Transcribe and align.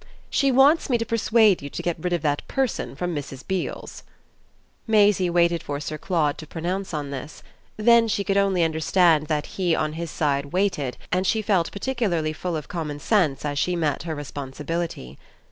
"She 0.31 0.51
wants 0.51 0.89
me 0.89 0.97
to 0.97 1.05
persuade 1.05 1.61
you 1.61 1.69
to 1.69 1.81
get 1.83 1.99
rid 1.99 2.11
of 2.11 2.23
the 2.23 2.37
person 2.47 2.95
from 2.95 3.13
Mrs. 3.15 3.47
Beale's." 3.47 4.01
Maisie 4.87 5.29
waited 5.29 5.61
for 5.61 5.79
Sir 5.79 5.99
Claude 5.99 6.39
to 6.39 6.47
pronounce 6.47 6.91
on 6.91 7.11
this; 7.11 7.43
then 7.77 8.07
she 8.07 8.23
could 8.23 8.35
only 8.35 8.63
understand 8.63 9.27
that 9.27 9.45
he 9.45 9.75
on 9.75 9.93
his 9.93 10.09
side 10.09 10.45
waited, 10.47 10.97
and 11.11 11.27
she 11.27 11.43
felt 11.43 11.71
particularly 11.71 12.33
full 12.33 12.55
of 12.55 12.67
common 12.67 12.97
sense 12.99 13.45
as 13.45 13.59
she 13.59 13.75
met 13.75 14.01
her 14.01 14.15
responsibility. 14.15 15.19